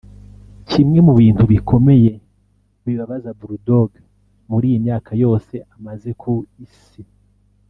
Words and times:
Kimwe 0.69 0.99
mu 1.07 1.13
bintu 1.19 1.43
bikomeye 1.51 2.11
bibabaza 2.85 3.29
Bull 3.37 3.53
Dogg 3.67 3.91
muri 4.49 4.65
iyi 4.71 4.79
myaka 4.85 5.11
yose 5.23 5.55
amaze 5.75 6.09
ku 6.21 6.33
isi 6.65 7.01